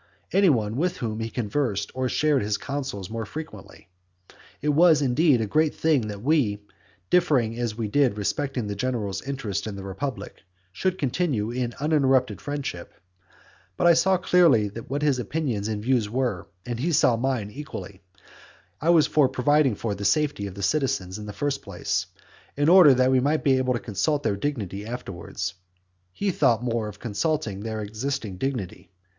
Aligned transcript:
any 0.31 0.49
one 0.49 0.77
with 0.77 0.97
whom 0.97 1.19
he 1.19 1.29
conversed 1.29 1.91
or 1.93 2.09
shared 2.09 2.41
his 2.41 2.57
counsels 2.57 3.07
more 3.07 3.23
frequently? 3.23 3.87
It 4.59 4.69
was, 4.69 4.99
indeed, 4.99 5.41
a 5.41 5.45
great 5.45 5.75
thing 5.75 6.07
that 6.07 6.23
we, 6.23 6.63
differing 7.11 7.55
as 7.59 7.77
we 7.77 7.87
did 7.87 8.17
respecting 8.17 8.65
the 8.65 8.73
general 8.73 9.13
interests 9.27 9.67
of 9.67 9.75
the 9.75 9.83
republic, 9.83 10.41
should 10.71 10.97
continue 10.97 11.51
in 11.51 11.75
uninterrupted 11.79 12.41
friendship. 12.41 12.95
But 13.77 13.85
I 13.85 13.93
saw 13.93 14.17
clearly 14.17 14.69
what 14.69 15.03
his 15.03 15.19
opinions 15.19 15.67
and 15.67 15.83
views 15.83 16.09
were, 16.09 16.47
and 16.65 16.79
he 16.79 16.91
saw 16.93 17.15
mine 17.15 17.51
equally. 17.51 18.01
I 18.81 18.89
was 18.89 19.05
for 19.05 19.29
providing 19.29 19.75
for 19.75 19.93
the 19.93 20.03
safety 20.03 20.47
of 20.47 20.55
the 20.55 20.63
citizens 20.63 21.19
in 21.19 21.27
the 21.27 21.31
first 21.33 21.61
place, 21.61 22.07
in 22.57 22.69
order 22.69 22.95
that 22.95 23.11
we 23.11 23.19
might 23.19 23.43
be 23.43 23.59
able 23.59 23.75
to 23.75 23.79
consult 23.79 24.23
their 24.23 24.35
dignity 24.35 24.83
afterwards. 24.83 25.53
He 26.11 26.31
thought 26.31 26.63
more 26.63 26.87
of 26.87 26.97
consulting 26.97 27.59
their 27.59 27.81
existing 27.81 28.37
dignity. 28.37 28.89